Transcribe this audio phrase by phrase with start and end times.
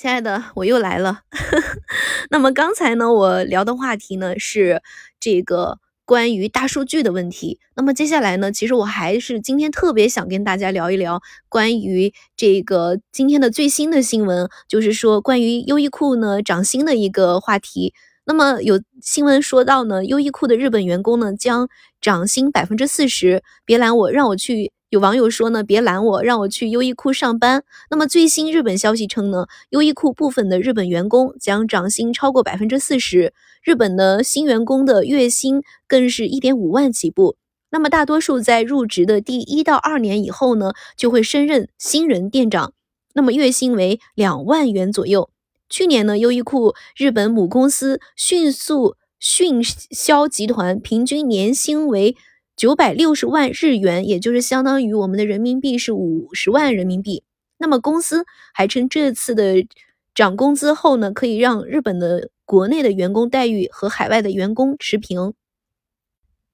[0.00, 1.20] 亲爱的，我又来了。
[2.30, 4.80] 那么刚才呢，我聊的话题呢是
[5.20, 7.60] 这个关于大数据的问题。
[7.76, 17.92] 那么接下来呢，其实我还是今天特别想跟大家聊一聊关于这个今天的最新的新闻，就是说关于优衣库呢涨薪的一个话题。
[18.24, 21.68] 那么有新闻说到呢，优衣库的日本员工呢将
[22.00, 23.42] 涨薪百分之四十。
[23.66, 24.72] 别拦我，让我去。
[24.90, 27.62] 有网友说呢，别拦我，让我去优衣库上班。
[27.90, 33.32] 那么最新日本消息称呢，优衣库部分的日本员工将涨薪超过百分之四十。
[33.62, 37.36] 日本的新员工的月薪更是一点五万起步。
[37.70, 42.72] 那么大多数在入职的第一到二年以后呢，就会升任新人店长，
[43.14, 45.30] 那么月薪为两万元左右。
[45.68, 52.16] 去年呢，优衣库日本母公司迅速迅销集团平均年薪为。
[52.60, 57.24] 九百六十万日元，也就是相当于我们的人民币是五十万人民币。
[57.56, 59.66] 那么公司还称，这次的
[60.14, 65.32] 涨工资后呢，可以让日本的国内的员工待遇和海外的员工持平。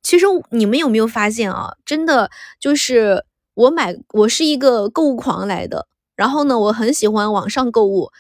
[0.01, 1.75] 其实你们有没有发现啊？
[1.85, 5.89] 真的就是我买，我是一个购物狂来的。
[6.15, 8.13] 然后呢，我很喜欢网上购物。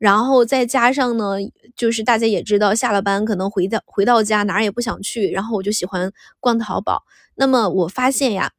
[0.00, 1.34] 然后再加上呢，
[1.76, 7.02] 就是大家也知道，下了班可能回到回到家哪儿也不想去，然后我就喜欢逛淘宝。
[7.34, 8.50] 那么我发现呀，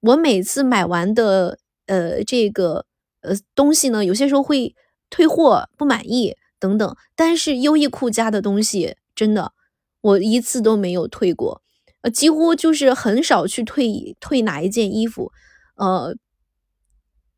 [0.00, 2.84] 我每次买完的呃这个
[3.22, 4.74] 呃东西呢，有些时候会
[5.08, 9.54] 退货不满意等等，但是优衣库家的东西真的
[10.02, 11.62] 我一次都没有退过，
[12.02, 15.32] 呃几乎就是很少去退退哪一件衣服，
[15.76, 16.14] 呃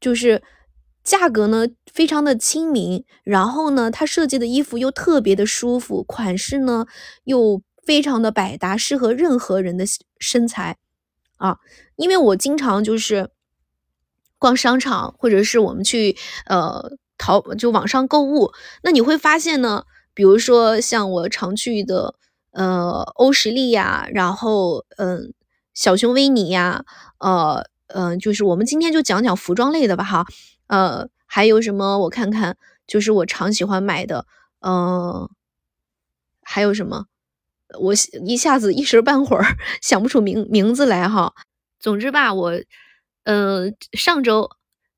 [0.00, 0.42] 就是。
[1.04, 6.86] 价格呢非常的亲民，然后呢，它设计的衣服又特别的舒服，款式呢
[7.24, 9.84] 又非常的百搭，适合任何人的
[10.18, 10.78] 身材
[11.36, 11.58] 啊。
[11.96, 13.28] 因为我经常就是
[14.38, 16.16] 逛商场，或者是我们去
[16.46, 18.50] 呃淘就网上购物，
[18.82, 22.14] 那你会发现呢，比如说像我常去的
[22.52, 25.34] 呃欧时力呀，然后嗯
[25.74, 26.84] 小熊维尼呀，
[27.18, 30.26] 呃嗯，就是我们今天就讲讲服装类的吧，哈。
[30.68, 31.98] 呃，还有什么？
[32.00, 34.26] 我看看，就是我常喜欢买的，
[34.60, 35.28] 嗯，
[36.42, 37.06] 还有什么？
[37.80, 37.92] 我
[38.26, 39.44] 一下子一时半会儿
[39.82, 41.32] 想不出名名字来哈。
[41.80, 42.52] 总之吧，我，
[43.24, 44.50] 呃，上周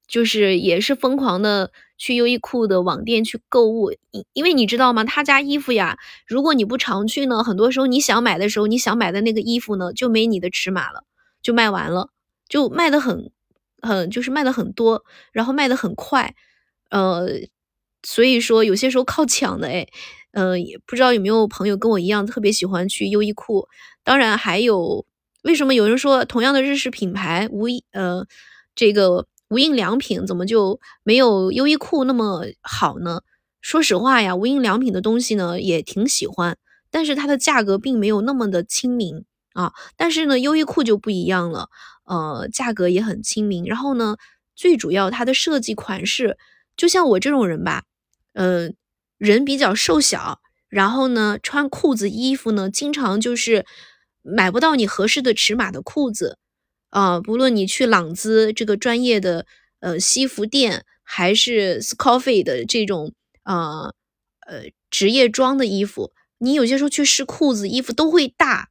[0.07, 5.05] 就是也是疯狂的去优衣库的网店去购物，因因为你知道吗？
[5.05, 11.05] 他家衣服呀，如果你不常去呢，很多时候你想买的时候，你想买的那个衣服呢，就没你的尺码了，
[11.43, 12.11] 就卖完了，
[12.49, 13.31] 就卖的很。
[13.87, 16.35] 很就是卖的很多，然后卖的很快，
[16.91, 17.27] 呃，
[18.03, 19.87] 所以说有些时候靠抢的，哎，
[20.33, 23.69] 呃，也不知道有没有朋友跟我一样特别喜欢去优衣库。
[24.05, 25.07] 当然还有，
[25.43, 28.27] 为什么有人说同样的日式品牌无呃
[28.75, 33.23] 这个无印良品怎么就没有优衣库那么好呢？
[33.61, 36.57] 说实话呀，无印良品的东西呢也挺喜欢，
[36.91, 39.73] 但是它的价格并没有那么的亲民啊。
[39.97, 41.69] 但是呢，优衣库就不一样了。
[42.07, 44.17] 呃，价格也很亲民，然后呢，
[44.55, 46.39] 最主要它的设计款式，
[46.77, 47.83] 就像我这种人吧，
[48.33, 48.71] 呃，
[49.19, 53.67] 人比较瘦小，然后呢，穿裤子衣服呢，经常就是
[54.23, 56.39] 买不到你合适的尺码的裤子，
[56.91, 59.45] 啊，不论你去朗姿这个专业的
[59.81, 63.13] 呃西服店，还是 Scoffy 的这种
[63.43, 63.93] 呃
[64.47, 68.69] 呃职业装的衣服，你有些时候去试裤子衣服都会大。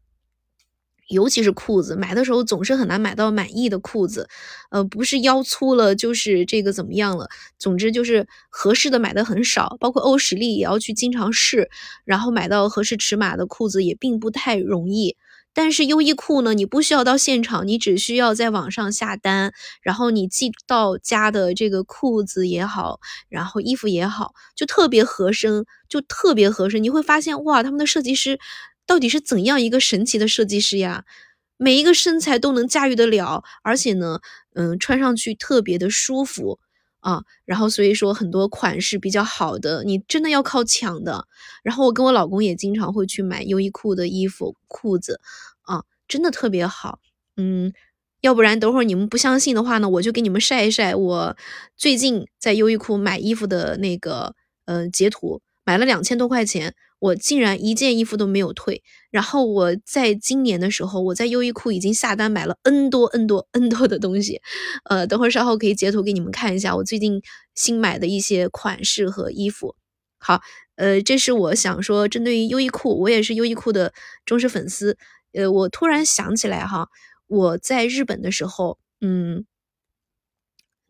[1.07, 4.27] 尤其是裤子，买的时候总是很难买到满意的裤子，
[4.71, 7.29] 呃，不是腰粗了，就是这个怎么样了。
[7.59, 11.69] 总之就是合适的买的很少，包括欧时力也要去经常试，
[12.05, 15.15] 然后买到合适尺码的裤子也并不太容易。
[15.53, 22.99] 但是优衣库呢，你不需要到现场，你只需要在网上下单，然后你寄到家的这个裤子也好，
[23.29, 26.83] 然后衣服也好，就特别合身，就特别合身。
[26.83, 28.37] 你会发现，哇，他们的设计师。
[28.85, 31.05] 到底是怎样一个神奇的设计师呀？
[31.57, 34.19] 每一个身材都能驾驭得了，而且呢，
[34.55, 36.59] 嗯，穿上去特别的舒服
[36.99, 37.23] 啊。
[37.45, 41.27] 然后所以说很多款式比较好的，你真的要靠抢的。
[41.63, 45.21] 然后我跟我老公也经常会去买优衣库的衣服、裤子
[45.61, 46.99] 啊，真的特别好。
[47.37, 47.71] 嗯，
[48.19, 51.37] 要不然等会儿你们不相信的话呢，我就给你们晒一晒我
[51.77, 56.75] 最近在优衣库买衣服的那个呃截图，买了两千多块钱。
[56.99, 58.81] 我竟然一件衣服都没有退，
[59.11, 64.41] 然后我在今年的时候，我在优衣库已经下单买了 N 多 N 多 N 多的东西，
[64.85, 67.21] 呃，等会儿稍后可以截图给你们看一下我最近
[67.53, 69.75] 新买的一些款式和衣服。
[70.17, 70.41] 好，
[70.77, 73.93] 呃，这是我想说，针对于优衣库，我也是优衣库的
[74.25, 74.97] 忠实粉丝。
[75.33, 76.87] 呃，我突然想起来哈，
[77.27, 79.45] 我在日本的时候，嗯。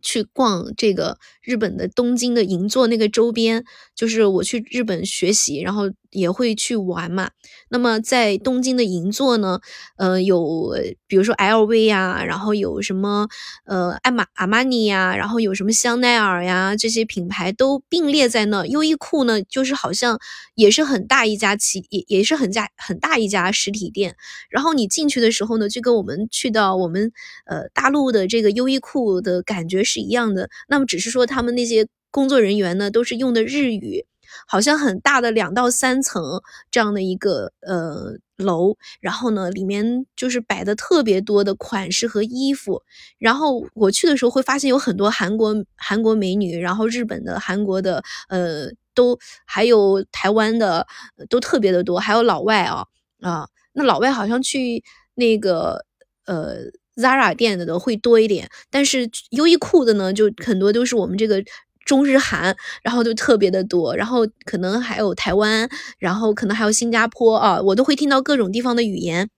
[0.06, 3.66] 去逛这个日本的东京的银座那个周边，
[3.96, 7.30] 就是我去日本学习，然后也会去玩嘛。
[7.70, 9.60] 那么在东京的银座呢，
[9.98, 10.74] 呃，有
[11.08, 13.28] 比如说 LV 呀，然后有什么
[13.66, 18.66] 呃爱马阿玛尼呀，然后有什么香奈儿呀，这些品牌都并列在那。
[18.66, 20.20] 优衣库呢，就是好像
[20.56, 24.16] 也是很大一家企，也也是很家很大一家实体店。
[24.50, 27.12] 然后你进去的时候呢，就跟我们去到我们
[27.46, 29.76] 呃大陆的这个优衣库的感觉。
[29.84, 34.06] 是一样的，那么只是说他们那些工作人员呢，都是用的日语，
[34.48, 36.42] 好像很大的两到三层
[36.72, 42.82] 这样的一个呃楼，然后呢，里面就是摆的特别多的款式和衣服，
[43.18, 50.86] 然后我去的时候会发现有很多韩国韩国美女，然后日本的、韩国的，呃，都还有台湾的，
[51.30, 52.86] 都特别的多，还有老外啊
[53.22, 54.84] 啊，那老外好像去
[55.16, 55.86] 那个
[56.26, 56.72] 呃。
[56.98, 61.44] Zara 店的的会多一点，但是优衣库的呢，就很多都是我们这个
[61.86, 69.30] 中日韩，然后就特别的多，然后可能还有台湾，然后可能还有新加坡啊，我都会听到各种地方的语言。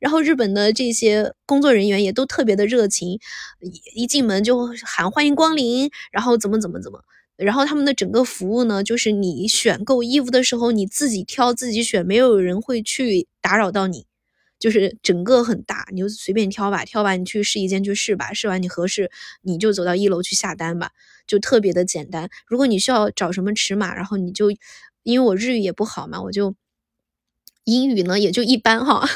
[0.00, 3.20] 然后日本的这些工作人员也都特别的热情，
[3.60, 7.00] 一一进门就喊欢迎光临，然后怎么怎么怎么，
[7.36, 14.06] 然后他们的整个服务呢，就是你选购衣服的时候，你自己挑自己选，没有人会去打扰到你。
[14.58, 19.10] 就是整个很大，你就随便挑吧，挑完你去试衣间去试吧，试完你合适，
[19.42, 20.92] 你就走到一楼去下单吧，
[21.26, 22.28] 就特别的简单。
[22.46, 24.50] 如果你需要找什么尺码，然后你就，
[25.02, 26.54] 因为我日语也不好嘛，我就
[27.64, 29.06] 英语呢也就一般哈，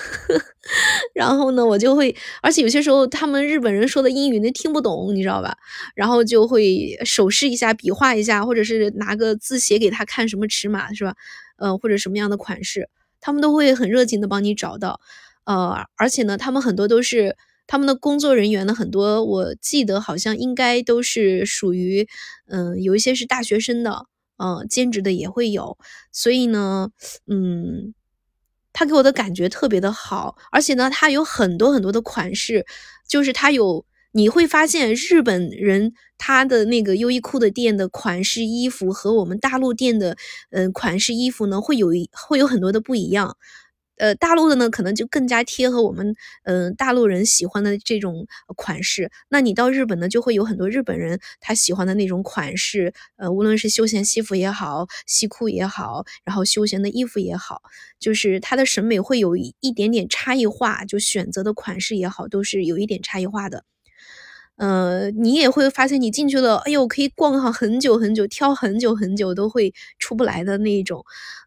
[1.14, 5.56] 然后呢我就会，而且有些时候他们日本人说的英语那听不懂，你知道吧？
[5.96, 11.14] 然后就会手势一下，比划一下，或者是拿个字写给他看什么尺码是吧？
[11.58, 12.88] 呃，或者什么样的款式，
[13.20, 15.00] 他们都会很热情的帮你找到。
[15.44, 17.36] 呃，而且呢，他们很多都是
[17.66, 22.06] 他们的工作人员呢，很多我记得好像应该都是属于，
[22.48, 24.06] 嗯，有一些是大学生的，
[24.38, 25.76] 嗯，兼职的也会有，
[26.12, 26.90] 所以呢，
[27.26, 27.94] 嗯，
[28.72, 32.66] 他给我的感觉特别的好，而且呢，他有很多很多的款式，
[33.08, 40.16] 就是他有你会发现日本人他的那个优衣库的店的款式衣服和我们大陆店的，
[40.50, 43.36] 嗯，款式衣服呢会有会有很多的不一样。
[43.96, 46.14] 呃，大陆的呢，可能就更加贴合我们，
[46.44, 48.26] 嗯，大陆人喜欢的这种
[48.56, 49.10] 款式。
[49.28, 57.62] 那你到日本呢，就会有很多日本人他喜欢的那种款式，呃，无论是休闲西服也好，西裤也好，然后休闲的衣服也好，
[57.98, 63.64] 就是他的审美会有一点点差异化，就选择的款式也好，都是有一点差异化的。
[64.56, 71.04] 呃，你也会发现，你进去了，哎呦，可以逛上很久很久，挑很久很久都会出不来的那一种。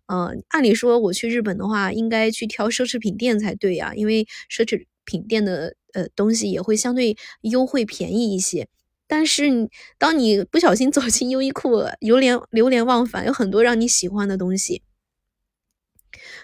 [0.08, 8.68] 呃，按理说我去日本的话，应该去挑奢侈品店才对呀，因为奢侈品店的呃东西也会相对优惠便宜一些。
[9.08, 9.68] 但是你
[9.98, 14.84] 当你不小心走进优衣库，流连流连忘返，有很多让你喜欢的东西。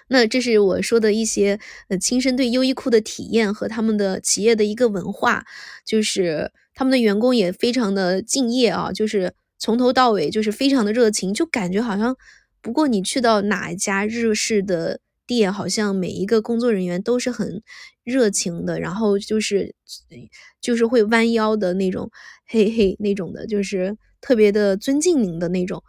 [0.08, 1.60] 那这是我说的一些
[1.90, 5.44] 呃亲身对优衣库的体验和他们的企业的一个文化，
[5.84, 12.16] 就是他们的员工也非常的敬业啊，就是从头到尾就是非常的热情，就感觉好像
[12.62, 17.64] 不过你去到哪一家日式的店，好像每一个工作人员都是很
[18.04, 19.74] 热情的，然后就是
[20.62, 22.12] 就是会弯腰的那种，
[22.46, 25.84] 嘿嘿那种的，就是特别的尊敬您的那种。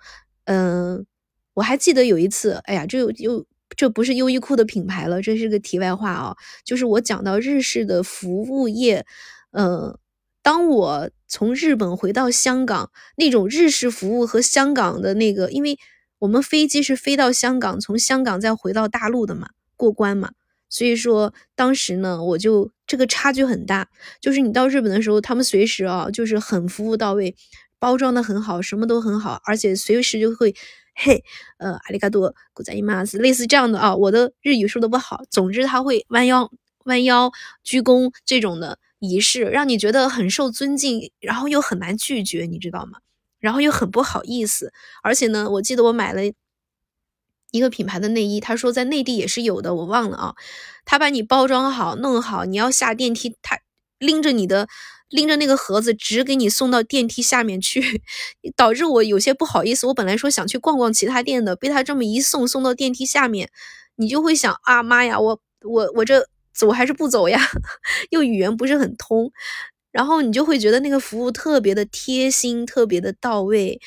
[0.45, 1.05] 嗯，
[1.53, 3.45] 我还记得有一次，哎呀，这又。
[3.75, 6.37] 这不是优衣库的品牌了，这是个题外话啊。
[6.65, 9.05] 就是我讲到日式的服务业，
[9.51, 9.99] 呃，
[10.43, 15.79] 当我从日本回到香港，那种日式服务和香港的那个，因为
[16.21, 20.31] 我们飞机是飞到香港，从香港再回到大陆的嘛，过关嘛，
[20.69, 23.89] 所以说当时呢，我就这个差距很大。
[24.21, 27.35] 就是你到日本的时候，他们随时啊，就是很服务到位，
[27.79, 30.55] 包装的很好，什么都很好，而且随时就会。
[30.99, 31.23] 嘿，
[31.59, 35.23] 呃，阿里嘎多，古在伊玛斯，类似这样的啊，我的日语说的不好。
[35.31, 36.51] 总之，他会弯腰、
[36.85, 37.31] 弯腰、
[37.63, 43.01] 鞠躬这种的仪式，让你觉得很受尊敬，然后又很难拒绝，你知道吗？
[43.39, 44.73] 然后又很不好意思。
[45.03, 46.23] 而且呢，我记得我买了
[47.51, 50.35] 一个品牌的内衣，他说在内地也是有的，我忘了啊。
[50.87, 53.59] 他把你包装好、弄好，你要下电梯，他
[53.99, 54.67] 拎着你的。
[55.11, 58.03] 拎着那个盒子，直给你送到电梯下面去，
[58.57, 59.87] 导致我有些不好意思。
[59.87, 63.49] 我本来说想去逛逛其他店的，被他这么一送，送到电梯下面，
[63.97, 67.41] 你就会想啊妈呀，我我我这走还是不走呀？
[68.11, 69.31] 又语言不是很通，
[69.93, 73.81] 然后你就会觉得那个服务特别的贴心，特别的到位。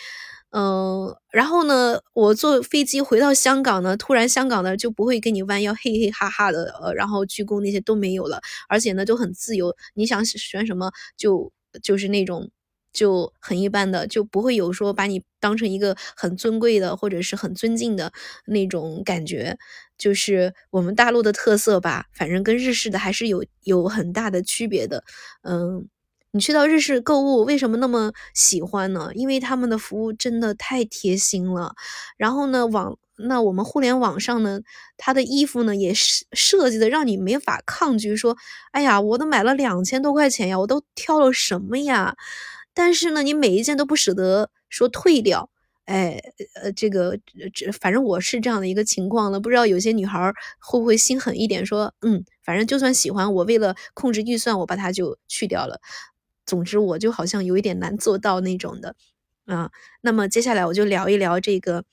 [0.52, 11.52] 嗯，然后呢，我坐飞机回到香港呢，突然香港的就不会跟你弯腰嘿嘿哈哈的，呃，然后鞠躬那些都没有了，而且呢就很自由，你想选什么就
[11.84, 12.50] 就是那种
[12.92, 18.12] 就很一般的，就不会有说把你当成一个很尊贵的或者是很尊敬的
[18.46, 19.58] 那种感觉。
[20.00, 25.04] 就是我们大陆的特色吧，反正跟日式的还是有有很大的区别的。
[25.44, 25.88] 嗯，
[26.32, 29.10] 你去到日式购物，为什么那么喜欢呢？
[29.16, 31.74] 因为他们的服务真的太贴心了。
[32.18, 34.60] 然后呢，网那我们互联网上呢，
[34.96, 38.16] 他的衣服呢也是设计的让你没法抗拒。
[38.16, 38.38] 说，
[38.72, 42.16] 哎呀，我都买了两千多块钱呀，我都挑了什么呀？
[42.76, 45.50] 但是呢，你每一件都不舍得说退掉，
[45.86, 46.22] 哎，
[46.62, 47.18] 呃，这个
[47.54, 55.82] 这反正我是这样的一个情况了，不知道有些女孩会不会心狠一点，说，嗯，反正就算喜欢，我为了控制预算，我把它就去掉了。
[56.50, 58.96] 总之，我就好像有一点难做到那种的，
[59.46, 59.70] 啊，
[60.02, 61.84] 那么接下来我就聊一聊这个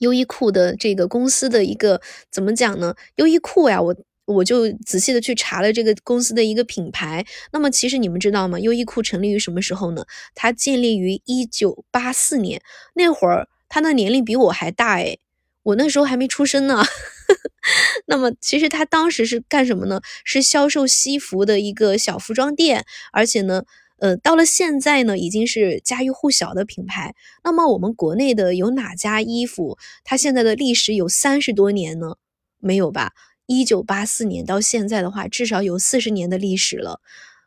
[0.00, 2.00] 优衣库的这个公司的一个
[2.30, 2.94] 怎么讲呢？
[3.16, 3.94] 优衣库呀，我。
[4.24, 7.26] 我就仔细的去查了这个公司的一个品牌。
[7.50, 8.58] 那么其实你们知道吗？
[8.60, 10.06] 优衣库成立于什么时候呢？
[10.32, 12.62] 它建立于一九八四年。
[12.94, 15.18] 那会儿它的年龄比我还大诶，
[15.62, 16.82] 我那时候还没出生呢。
[18.06, 20.00] 那么其实他当时是干什么呢？
[20.24, 22.84] 是销售西服的一个小服装店。
[23.12, 23.62] 而且呢，
[23.98, 27.14] 呃，到了现在呢，已经是家喻户晓的品牌。
[27.44, 29.78] 那么我们国内的有哪家衣服？
[30.04, 32.16] 它现在的历史有三十多年呢？
[32.58, 33.12] 没有吧？
[33.46, 37.00] 一九八四年到现在的话，至少有四十年的历史了。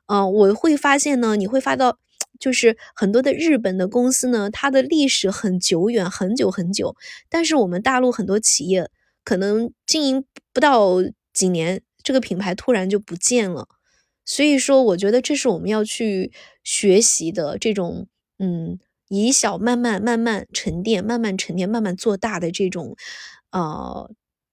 [0.08, 1.98] 嗯，我会发现呢，你会发到，
[2.40, 6.96] 就是很多的日本的公司呢，它的历史很久远，很久很久。
[7.30, 8.90] 但是我们大陆很多企业
[9.24, 10.96] 可能经营不到
[11.34, 13.68] 几年，这个品牌突然就不见了。
[14.26, 16.32] 所以说，我觉得这是我们要去
[16.64, 18.08] 学习的这种，
[18.40, 22.96] 嗯，以小慢慢慢慢沉淀，慢慢沉淀，慢慢做大的这种，
[23.52, 24.12] 呃，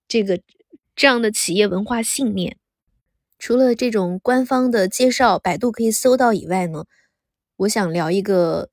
[0.09, 0.41] 这个。
[0.95, 2.59] 这样的企业文化信念，
[3.39, 6.85] 除了这种官方的介绍，百度可以搜到以外呢，
[7.61, 8.71] 我想聊一个，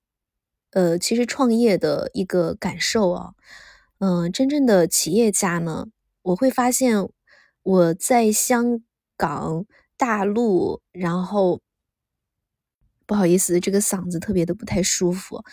[0.71, 3.33] 呃，其实创业的一个感受啊，
[3.99, 5.87] 嗯，真正的企业家呢，
[6.23, 7.09] 我会发现
[7.63, 8.81] 我在香
[9.17, 9.65] 港、
[9.97, 11.59] 大陆，然后
[13.09, 15.43] 不好意思，这个嗓子特别的不太舒服，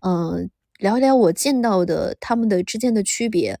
[0.00, 3.58] 嗯，聊一聊我见到的他们的之间的区别，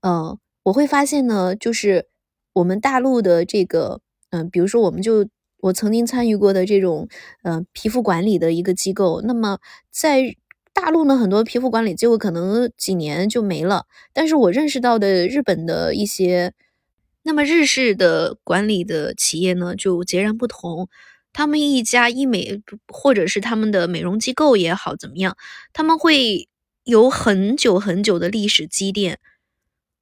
[0.00, 0.38] 嗯。
[0.64, 2.08] 我会发现呢，就是
[2.54, 4.00] 我们大陆的这个，
[4.30, 5.28] 嗯，比如说，我们就
[5.64, 7.08] 我曾经参与过的这种，
[7.42, 9.22] 嗯，皮肤管理的一个机构。
[9.22, 9.58] 那么
[9.90, 10.36] 在
[10.74, 13.86] 大陆呢，很多皮肤管理机构可能几年就没了。
[14.12, 16.52] 但是我认识到的日本的一些，
[17.22, 20.88] 那么日式的管理的企业呢，就截然不同。
[21.32, 25.34] 他们一家医美或者是他们的美容机构也好，怎么样，
[25.72, 26.46] 他们会
[26.84, 29.18] 有很久很久的历史积淀。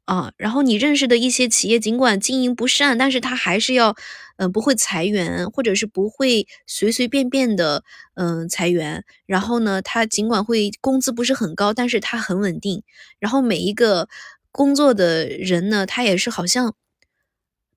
[0.07, 3.95] 啊，然后你认识的一些企业，尽管经营不善，但是他还是要，
[4.37, 9.05] 嗯，不会裁员，或者是不会随随便便的，嗯，裁员。
[9.27, 12.83] 然后呢，他尽管会工资不是很高，但是他很稳定。
[13.21, 14.09] 然后每一个
[14.51, 16.75] 工作的人呢，他也是好像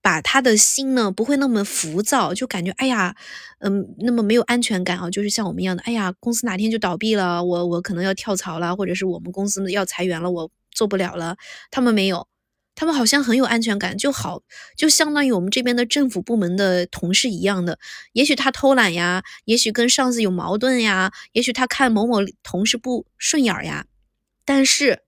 [0.02, 3.16] 把他的心呢不会那么浮躁，就感觉哎呀，
[3.60, 10.50] 嗯，那么没有安全感啊，就是像我们一样的，哎呀，公司哪天就倒闭了，我我可能要跳槽了，或者是我们公司要裁员了，我。
[10.76, 11.38] 做不了了，
[11.72, 12.28] 他们没有，
[12.76, 14.44] 他们好像很有安全感，就好，
[14.78, 17.80] 就相当于我们这边的政府部门的同事一样的。
[18.12, 23.88] 也许他偷懒呀，也许跟上司有矛盾呀，也许他看某某同事不顺眼呀，
[24.44, 25.02] 但是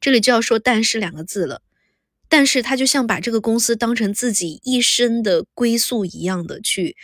[0.00, 1.62] 这里就要说“但是”两个字了。
[2.28, 6.96] 但是他就像把这个公司当成自己一生的归宿一样的去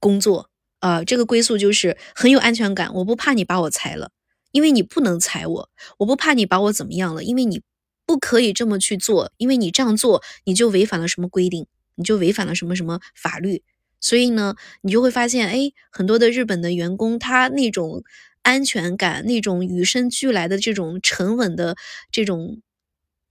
[0.00, 0.48] 工作，
[0.80, 4.10] 呃，这个归宿就是很有安全感，我不怕你把我裁了。
[4.52, 7.60] 因为你不能踩我，我不怕你把我怎么样了，因为你
[8.06, 13.62] 不可以这么去做，因为你这样做你就违反了什么规定，你就违反了什么什么法律，
[14.00, 18.02] 所以呢，你就会发现，哎，很多的日本的员工他那种
[18.42, 21.76] 安全感，那种与生俱来的这种沉稳的
[22.10, 22.60] 这种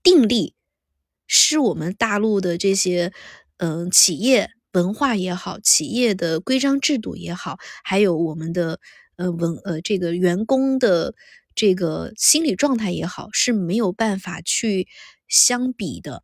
[0.02, 0.54] 定力，
[1.26, 3.12] 是我们大陆的这些
[3.58, 8.80] 嗯企业文化也好，企业的规章制度也好，还有我们的。
[9.16, 11.14] 呃，文呃，这个员工的
[11.54, 14.88] 这个心理状态也好，是没有办法去
[15.28, 16.22] 相比的。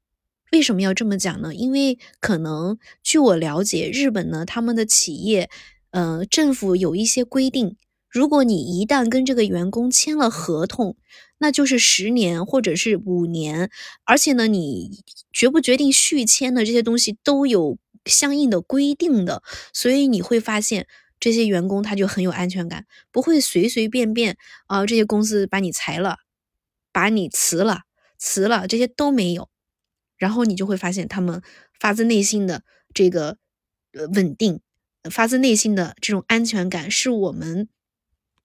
[0.50, 1.54] 为什么要这么讲呢？
[1.54, 5.50] 因为可能据我了解，日本呢，他们的企业，
[5.90, 7.76] 呃，政府有一些规定，
[8.08, 10.96] 如果你一旦跟这个员工签了合同，
[11.36, 13.70] 那就是十年或者是五年，
[14.04, 17.76] 而且呢，你决不决定续签的这些东西都有
[18.06, 19.42] 相应的规定的，
[19.74, 20.86] 所以你会发现。
[21.20, 26.18] 这些员工他就很有安全感，不会随随便便啊，这些公司把你裁了，
[26.92, 27.82] 把你辞了，
[28.18, 29.48] 辞了这些都没有，
[30.16, 31.42] 然后你就会发现他们
[31.78, 32.62] 发自内心的
[32.94, 33.36] 这个
[34.14, 34.60] 稳定，
[35.10, 37.68] 发自内心的这种安全感，是我们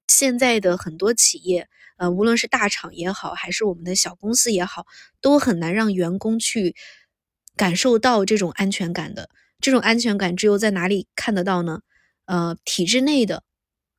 [0.07, 4.85] 现在的很多企业，呃，无论是大厂也好，还是我们的小公司也好，
[5.21, 6.75] 都很难让员工去
[7.55, 9.29] 感受到这种安全感的。
[9.61, 11.81] 这种安全感只有在哪里看得到呢？
[12.25, 13.43] 呃，体制内的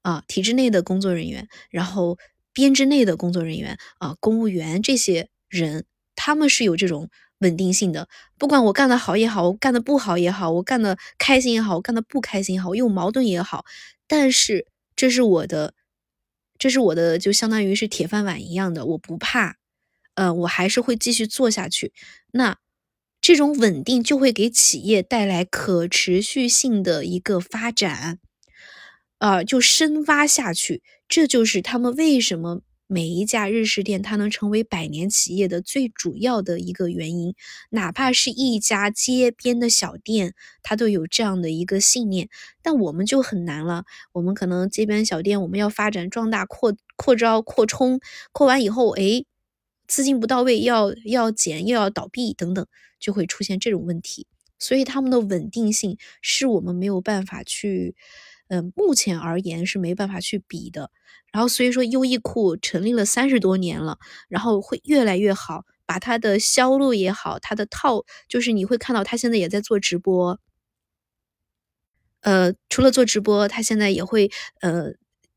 [0.02, 2.19] 啊，体制内的工作人员，然后
[2.52, 5.85] 编制内的工作人员啊，公务员这些人，
[6.16, 8.09] 他们是有这种稳定性的。
[8.38, 13.64] 不管我干得好也好，我干得不好也好，我干得开心也好，我干得不开心也好，有矛盾也好，
[14.07, 14.66] 但是
[14.97, 15.75] 这是我的。
[16.57, 19.57] 这是我的，就相当于是铁饭碗一样的，我不怕，
[20.14, 21.93] 呃，我还是会继续做下去。
[22.31, 22.57] 那
[23.25, 28.19] 这种稳定就会给企业带来可持续性的一个发展，
[29.16, 30.83] 啊，就深挖下去。
[31.09, 32.61] 这就是他们为什么。
[32.87, 37.35] 每一家日式店，它能成为百年企业的最主要的一个原因，
[37.71, 42.28] 哪怕是一家街边的小店，它都有这样的一个信念。
[42.62, 48.00] 但我们就很难了，我们可能街边小店，我们要发展壮大、扩扩招、扩充，
[48.33, 49.25] 扩完以后，哎，
[49.94, 52.66] 资金不到位，要要减，又要倒闭等等，
[52.98, 54.26] 就会出现这种问题。
[54.58, 57.94] 所以他们的稳定性是我们没有办法去。
[58.48, 60.90] 嗯，目前而言是没办法去比的。
[61.30, 63.98] 然后所以说，优衣库成立了三十多年了，
[64.28, 70.40] 然后会越来越好，把它的销路也好，它的套就是你会看到它现在也在做直播。
[72.22, 74.88] 呃，除了做直播，它现在也会呃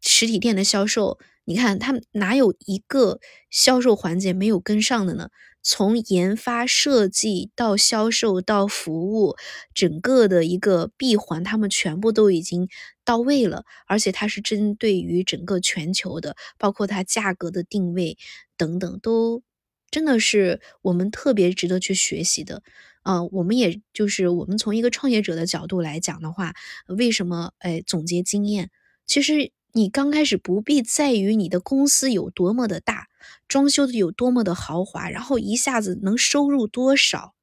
[0.01, 1.19] 实体店的销售。
[1.49, 5.29] 你看，它哪有一个销售环节没有跟上的呢？
[5.63, 9.37] 从研发设计到销售到服务，
[9.73, 12.67] 整个的一个闭环，他们全部都已经
[13.05, 13.63] 到位了。
[13.87, 18.17] 而且它是针对于整个全球的，包括它价格的定位
[18.57, 19.41] 等等，都
[19.89, 22.61] 真的是我们特别值得去学习的。
[23.03, 26.53] 啊，我们也就是我们从一个创业者的角度来讲的话，
[26.87, 28.69] 为什么哎总结经验？
[29.05, 29.53] 其实。
[29.77, 33.10] 你刚开始不必在于你的公司有多么的大，
[33.48, 37.36] 装修的有多么的豪华，然后一下子能收入多少，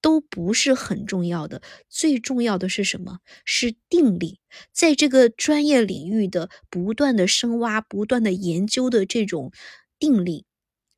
[0.00, 1.62] 都不是很重要的。
[1.88, 3.20] 最重要的是什么？
[3.44, 4.40] 是定力，
[4.72, 9.52] 在这个专业领域的不断的深挖、不断的研究的这种
[9.96, 10.44] 定力，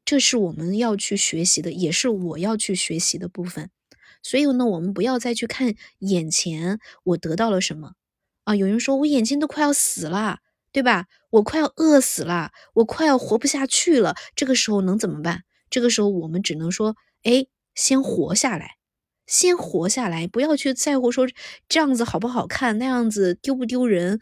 [0.07, 3.69] 这是我们要去学习的，也是我要去学习的部分。
[4.23, 7.93] 所以呢，我们不要再去看眼前我得到了什么。
[8.51, 10.39] 啊，有人说我眼睛都快要死了，
[10.73, 11.07] 对吧？
[11.31, 14.17] 我快要饿死了，我快要活不下去了。
[14.35, 15.45] 这个时候能怎么办？
[15.71, 18.73] 这个时候我们只能说，哎，先活下来，
[19.25, 21.29] 先活下来，不要去在乎说
[21.69, 24.19] 这样子好不好看，那样子丢不丢人，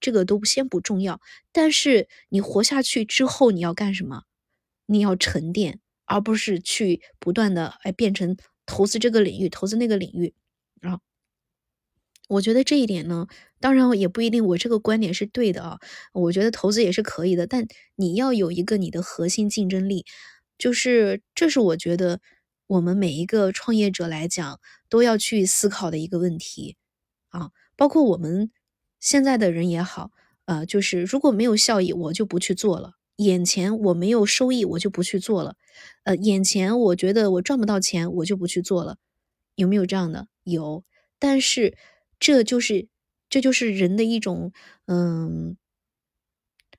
[0.00, 1.20] 这个都先不重要。
[1.52, 4.24] 但是你活下去之后，你要干什么？
[4.86, 8.36] 你要沉淀，而不是去不断的哎变成
[8.66, 10.34] 投资这个领域，投资那个领域，
[10.80, 10.98] 啊。
[12.28, 13.26] 我觉得这一点呢，
[13.58, 15.78] 当然也不一定，我这个观点是对的啊。
[16.12, 20.04] 我觉得投资也是可以的，但你要有一个你的核心竞争力，
[20.58, 22.20] 就是这是我觉得
[22.66, 24.60] 我们每一个创业者来讲
[24.90, 26.76] 都要去思考的一个问题
[27.30, 27.50] 啊。
[27.76, 28.50] 包括我们
[29.00, 30.10] 现在的人也好，
[30.44, 35.54] 呃，就是如果没有效益，我就不去做了；眼前我没有收益，我就不去做了；
[36.04, 38.98] 呃，眼前我觉得我赚不到钱，我就不去做了。
[39.54, 40.28] 有没有这样的？
[40.44, 40.84] 有，
[41.18, 41.74] 但是。
[42.20, 42.88] 这就是，
[43.30, 44.52] 这就是人的一种，
[44.86, 45.56] 嗯，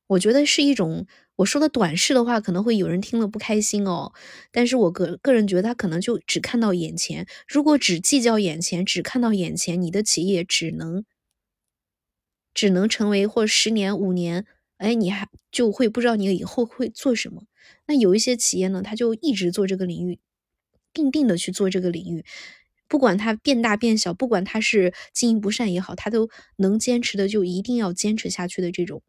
[0.07, 1.05] 我觉得是一种
[1.37, 4.11] 我说的短视的话，可能会有人听了不开心哦。
[4.51, 7.25] 但是我个个人觉得，他可能就只看到眼前。
[7.47, 11.05] 如果只计较眼前，只看到眼前，你的企业只能，
[12.53, 14.45] 只能成为或十年、五年，
[14.77, 17.43] 哎，你还就会不知道你以后会做什么。
[17.87, 20.19] 那有一些企业呢，他就一直做这个领域，
[20.93, 22.25] 定定的去做这个领域。
[22.89, 29.01] 不管它变大变小，不管它是经营不善也好，它都能坚持的，就一定要坚持下去的这种。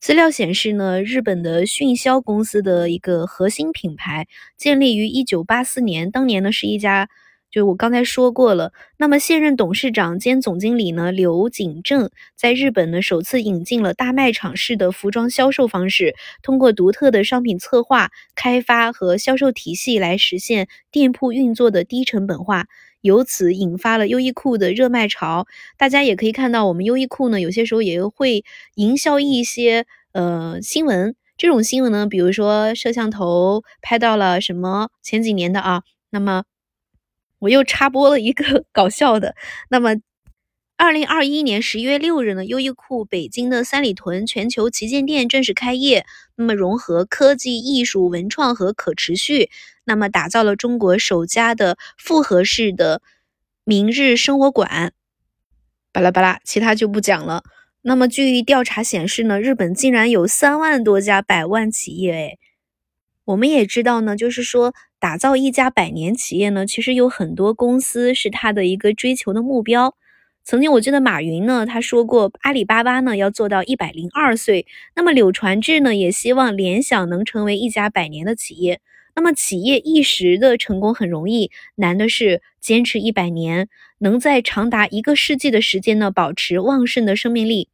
[0.00, 4.26] 资料显示呢，日本的迅销公司的一个核心品牌
[4.58, 7.08] 建立于一九八四年，当年呢是一家。
[7.50, 22.66] 就我刚才说过了，那么现任董事长兼总经理呢，刘景正在日本呢首次引进了大卖场式的服装销售方式，通过独特的商品策划、开发和销售体系来实现店铺运作的低成本化，
[23.04, 25.46] 由此引发了优衣库的热卖潮。
[25.76, 28.44] 大家也可以看到，我们优衣库呢有些时候也会
[28.76, 36.44] 营销一些呃新闻，这种新闻呢，比如说摄像头拍到了什么前几年的啊，那么。
[37.40, 39.34] 我又插播了一个 搞笑的。
[39.68, 39.94] 那么，
[40.84, 46.04] 二零二一年十一月六日呢，优衣库北京的三里屯全球旗舰店正式开业。
[46.36, 49.48] 那么，融合科技、艺术、文创和可持续，
[49.84, 53.00] 那么打造了中国首家的复合式的
[53.64, 54.92] 明日生活馆。
[55.90, 57.44] 巴拉巴拉，其他就不讲了。
[57.80, 62.38] 那么据调查显示呢，日本竟然有三万多家百万企业，诶
[63.24, 69.94] 我们也知道呢，就是说打造一家百年企业呢，其实有很多公司是他的一个追求的目标。
[70.46, 74.66] 曾经我记得马云呢，他说过阿里巴巴呢要做到一百零二岁。
[74.94, 78.80] 那么柳传志呢，也希望联想能成为一家百年的企业。
[79.16, 87.70] 那么企业一时的成功很容易，难的是坚持一百年，能在长达一个世纪的时间呢保持旺盛的生命力。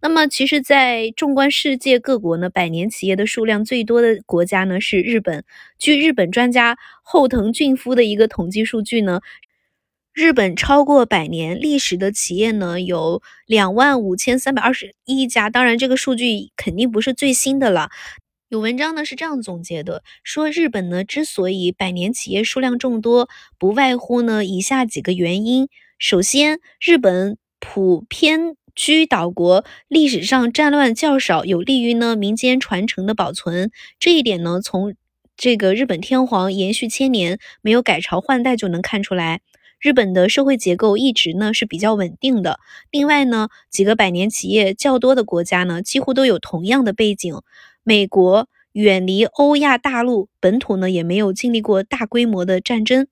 [0.00, 5.44] 那么其实，在纵观世界各国呢，百年企业的数量最多的国家呢是日本。
[5.78, 9.20] 据日本专家后藤俊夫的一个统计数据呢。
[10.14, 15.50] 日本超过百年历史的企业呢，有两万五千三百二十一家。
[15.50, 17.90] 当然，这个数据肯定不是最新的了。
[18.48, 25.68] 有文章呢是这样总结的，说日本呢之所以百年企业数量众多，不外乎呢以下几个原因。
[25.98, 33.72] 首先，日本普偏居岛国，历史上战乱较少，有利于呢民间传承的保存。
[33.98, 34.94] 这一点呢，从
[35.36, 39.40] 这个日本天皇延续千年，没有改朝换代就能看出来。
[39.84, 42.58] 日本的社会结构一直呢是比较稳定的。
[42.90, 47.42] 另外呢，几个百年企业较多的国家呢，几乎都有同样的背景。
[47.82, 53.08] 美国远离欧亚大陆，本土呢也没有经历过大规模的战争。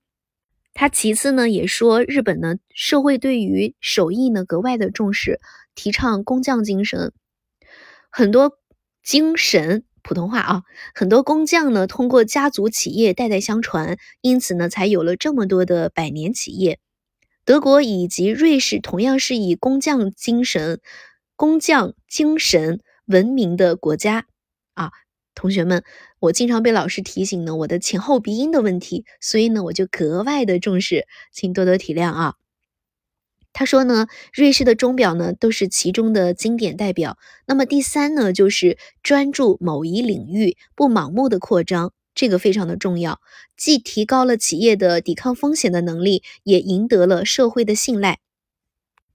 [0.72, 5.40] 他其次呢也说，日本呢社会对于手艺呢格外的重视，
[5.74, 7.12] 提倡工匠精神，
[8.08, 8.56] 很多
[9.02, 9.84] 精神。
[10.02, 10.62] 普通话啊，
[10.94, 16.78] 很多工匠呢，通过家族企业代代相传，因此呢，才有了这么多的百年企业。
[17.44, 20.80] 德国以及瑞士同样是以工匠精神、
[21.36, 24.26] 工匠精神闻名的国家
[24.74, 24.90] 啊。
[25.34, 25.82] 同学们，
[26.18, 32.34] 我经常被老师提醒呢，我的前后鼻音的问题，所以呢，我就格外的重视，请多多体谅啊。
[33.52, 37.18] 他说呢，瑞士的钟表呢都是其中的经典代表。
[37.46, 43.20] 那么第三呢，就是专注某一领域，不盲目的扩张，这个非常的重要，
[43.56, 48.20] 既提高了企业的抵抗风险的能力，也赢得了社会的信赖。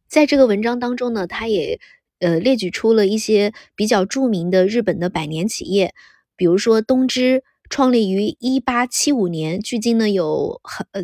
[0.07, 1.79] 在这个文章当中呢，他也
[2.19, 5.93] 呃列举出了一些比较著名的日本的百年企业，
[6.35, 7.43] 比如说东芝。
[7.69, 11.03] 创立于一八七五年，距今呢有很呃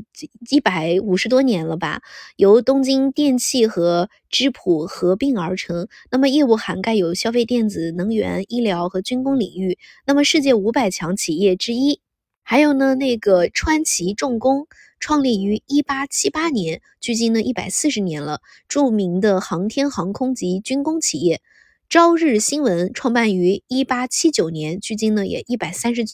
[0.49, 2.01] 一百五十多年了吧。
[2.37, 9.77] 由东京电器和芝普合并而成，那么业务涵盖有消费电子、能源、医疗和军工领域。
[10.07, 11.99] 那么世界五百强企业之一。
[12.43, 14.67] 还有呢，那个川崎重工
[14.99, 18.39] 创立于一八七八年，距今呢一百四十年了。
[18.67, 21.41] 著名的航天航空及军工企业。
[21.89, 26.05] 朝日新闻创办于一八七九年，距今呢也一百三十。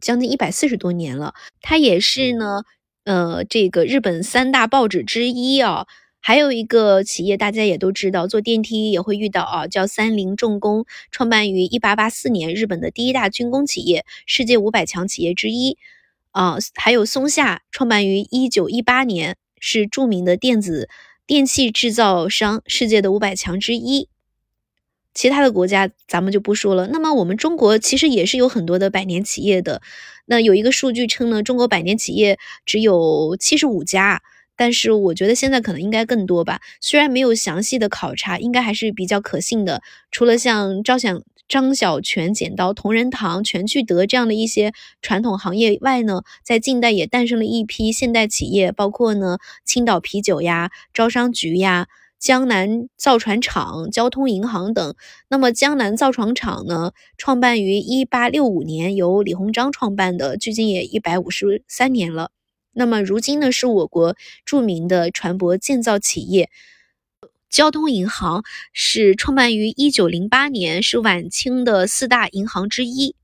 [0.00, 2.62] 将近一百四十多年了，它也是呢，
[3.04, 5.86] 呃，这个日本三大报纸之一啊。
[6.26, 15.76] 还有一个企业大家也都知道，坐电梯也会遇到啊，叫三菱重工，创办于一八八四年，日本的第一大军工企业，世界五百强企业之一
[16.30, 16.56] 啊。
[16.76, 20.88] 还有松下，创办于一九一八年，是著名的电子
[21.26, 24.08] 电器制造商，世界的五百强之一。
[25.14, 26.88] 其他的国家咱们就不说了。
[26.88, 29.80] 那么我们中国其实也是有很多的百年企业的。
[30.26, 34.22] 那有一个数据称呢，中国百年企业只有七十五家，
[34.56, 36.60] 但是我觉得现在可能应该更多吧。
[36.80, 39.82] 虽然没有详细的考察，应该还是比较可信的。
[40.10, 44.72] 除了像张小张小泉剪刀、同仁堂、全聚德这样的一些
[45.02, 51.86] 传统行业外呢，在近代也诞生了一批现代企业，包括呢青岛啤酒呀、招商局呀。
[52.24, 54.94] 江南造船厂、交通银行等。
[55.28, 62.30] 那么，江南造船厂呢，创办于一八六五年，由李鸿章创办的，距今也一百五十三年了。
[62.72, 66.48] 那么，如今呢，是我国著名的船舶建造企业。
[67.50, 73.16] 交通银行是创办于一九零八年，是晚清的四大银行之一。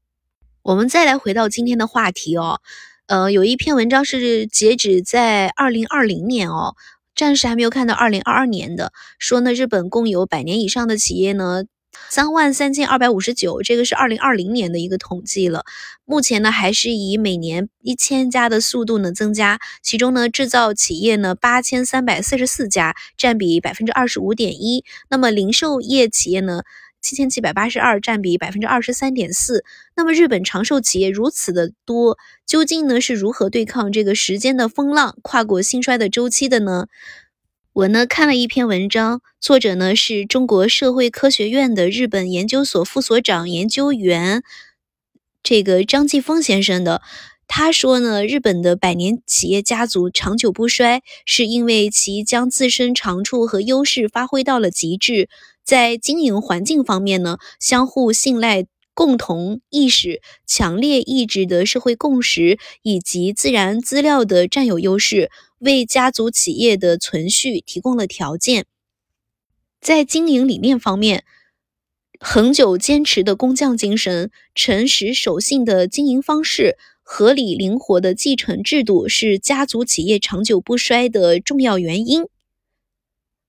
[0.61, 2.61] 我们再来回到今天的话题哦，
[3.07, 6.77] 呃，有一篇文章是截止在二零二零年哦。
[7.21, 11.65] 暂时还没有看到二零二二年的说呢，日本共有百年以上的企业呢，
[12.09, 15.67] 三万三千二百五十九，这个是二零二零年的一个统计了。
[16.07, 24.87] 目前呢，还是以每年一千家的速度呢增加，其中呢，制造企业呢八千三百四十四家，占比百分之二十五点一。
[25.11, 26.63] 那么零售业企业呢？
[27.01, 29.65] 七千七百八十二，占比百分之二十三点四。
[29.97, 36.87] 那么日本长寿企业如此的多，究竟呢是如何对抗这个时间的风浪，跨过兴衰的周期的呢？
[37.73, 44.43] 我呢看了一篇文章，作者呢是中国社会科学院的日本研究所副所长研究员，
[45.43, 47.01] 这个张继峰先生的。
[47.53, 55.29] 他说呢，日本的百年企业家族长久不衰，是因为其将自身长处和优势发挥到了极致。
[55.65, 68.67] 在经营环境方面呢，相互信赖、共同意识、强烈意志的社会共识以及自然资料的占有优势，为家族企业的存续提供了条件。
[69.81, 71.25] 在经营理念方面，
[72.21, 76.79] 恒久坚持的工匠精神、诚实守信的经营方式。
[77.13, 82.27] 合理灵活的继承制度是家族企业长久不衰的重要原因。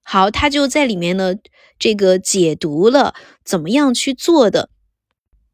[0.01, 1.35] 好，他就在里面呢，
[1.77, 3.13] 这个解读了
[3.45, 4.71] 怎么样去做的。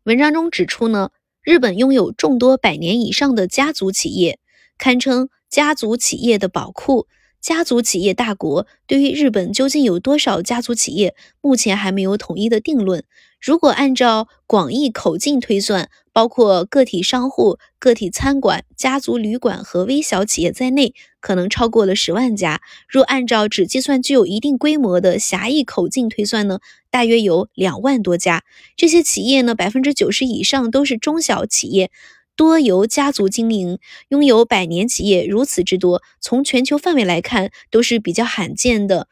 [0.05, 4.39] 文章中指出呢，日本拥有众多百年以上的家族企业，
[4.77, 7.07] 堪称家族企业的宝库。
[7.41, 13.03] 家族企业大国对于日本究竟有多少家族企业，目前还没有统一的定论。
[13.47, 22.59] 如果按照广义口径推算，包括个体商户、个体餐馆、家族旅馆和微小企业在内，可能超过了十万家。
[22.89, 26.59] 若按照只计算具有一定规模的狭义口径推算呢，
[26.91, 28.43] 大约有两万多家。
[28.75, 31.89] 这些企业呢，百分之九十以上都是中小企业。
[32.35, 33.79] 多由家族经营，
[34.09, 39.07] 拥有百年企业如此之多，从全球范围来看都是比较罕见的。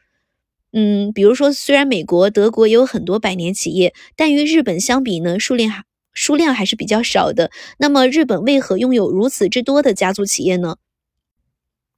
[0.72, 7.50] 嗯，比如说，虽然美国、德国也有很多百年企业，但与日本相比呢，数量还数量还是比较少的。
[7.78, 10.76] 那么，日本为何拥有如此之多的家族企业呢？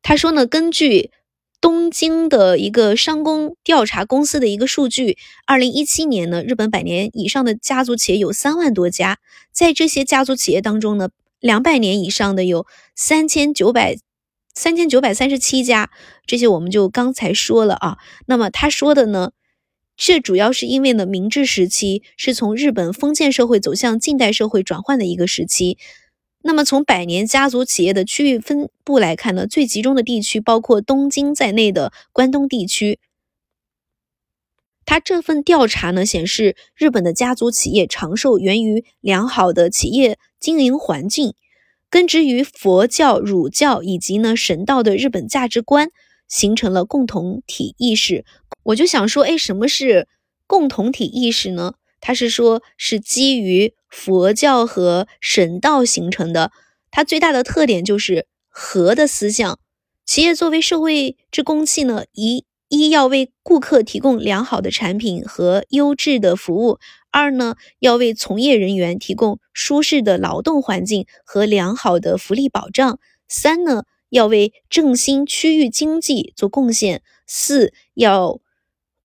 [0.02, 1.10] 他说呢，根据
[1.60, 9.18] 东京的一个商工调查公司的一个数据，二零一七年呢，日本百年以上的家族企业有三万多家，
[9.52, 11.08] 在这些家族企业当中呢。
[11.40, 13.96] 两百年以上的有三千九百
[14.58, 15.88] 三千九百三十七家，
[16.26, 17.98] 这些我们就刚才说了啊。
[18.26, 19.30] 那么他说的呢，
[19.96, 25.78] 这主要是因为呢，明治时期是从日本封建社会走向近代社会转换的一个时期。
[26.42, 32.98] 那么从百年家族企业的区域分布来看呢，最集中的地区包括东京在内的关东地区。
[34.84, 41.34] 他这份调查呢显示，日本的家族企业长寿源于良好的企业经营环境，
[41.90, 45.90] 根植于佛教、儒教以及呢神道的日本价值观，
[46.28, 48.24] 形成了共同体意识。
[48.62, 50.06] 我就想说，哎，什么是
[50.46, 51.74] 共同体意识呢？
[52.00, 56.52] 它是说，是基于佛教和神道形成的。
[56.90, 59.58] 它最大的特点就是和的思想。
[60.04, 62.44] 企业作为社会之公器呢，一。
[62.70, 66.78] 一要为顾客提供良好的产品和优质的服务；
[67.10, 78.40] 二呢，要为从业人员提供舒适的劳动环境和良好的福利保障；三呢，要为振兴区域经济做贡献；四要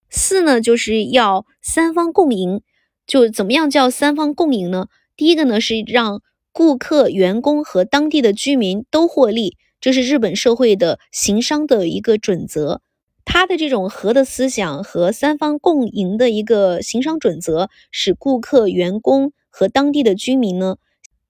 [0.09, 2.61] 四呢，就是要三方共赢。
[3.05, 4.87] 就怎么样叫三方共赢呢？
[5.17, 12.81] 第一个呢，是让顾客、员工和当地的居民都获利，这是日本社会的行商的一个准则。
[13.25, 20.77] 他的这种和的思想和三方共赢的一个行商准则，使顾客、员工和当地的居民呢，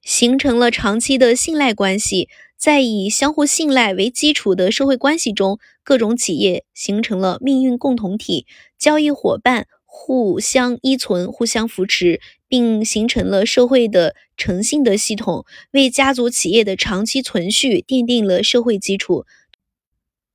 [0.02, 2.30] 形成了长期的信赖关系。
[2.58, 8.46] 在以相互信赖为基础的社会关系中，各种企业形成了命运共同体，
[8.80, 19.26] 交易伙伴互相依存、互相扶持，并形成了社会的诚信的系统，为家族企业的长期存续奠定了社会基础。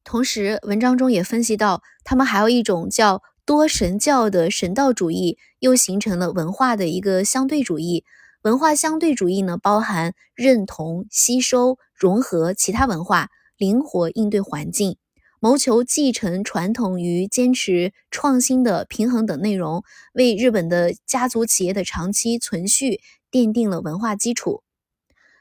[0.04, 8.04] 同时，文章中也分析到，他们还有一种叫多神教的神道主义，又形成了文化的一个相对主义。
[8.42, 14.96] 文化相对主义呢，包含认同、吸收、融合其他文化，灵活应对环境，
[15.40, 19.82] 谋求继承传统与坚持创新的平衡等内容，
[20.14, 24.62] 为日本的家族企业的长期存续奠定了文化基础。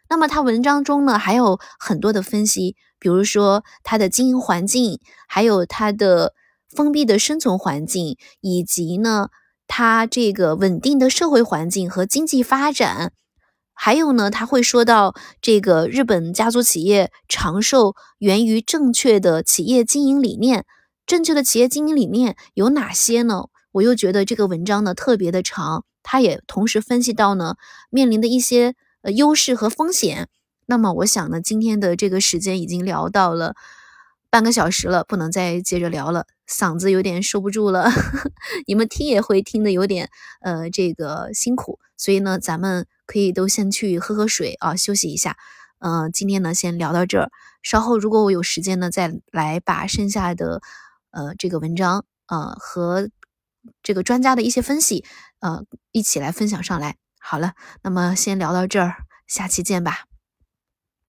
[0.09, 2.75] 那么，他文章中呢，还有很多的分析。
[2.99, 6.33] 比如说，它的经营环境，还有它的
[6.69, 9.29] 封闭的生存环境，以及呢，
[9.67, 13.13] 它这个稳定的社会环境和经济发展，
[13.73, 20.65] 还有呢，他会说到这个日本家族企业长寿源于正确的企业经营理念。
[21.05, 23.45] 正确的企业经营理念有哪些呢？
[23.71, 27.55] 我又觉得这个文章呢特别的长，他也同时分析到呢
[27.91, 30.27] 面临的一些呃优势和风险。
[30.69, 33.55] 那么我想呢，今天的这个时间已经聊到了
[34.29, 37.89] 半个小时了，不能再接着聊了，嗓子有点收不住了。
[38.67, 40.09] 你们听也会听得有点
[40.41, 45.37] 呃这个辛苦，所以呢，咱们可以都先去喝喝水啊，休息一下。
[45.79, 47.29] 嗯，今天呢先聊到这儿，
[47.63, 50.61] 稍后如果我有时间呢，再来把剩下的
[51.11, 53.07] 呃这个文章呃和
[53.83, 55.05] 这个专家的一些分析
[55.39, 56.97] 呃一起来分享上来。
[57.19, 57.53] 好了，
[57.83, 58.95] 那么先聊到这儿，
[59.27, 60.06] 下期见吧。